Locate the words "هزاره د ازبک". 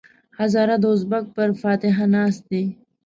0.37-1.25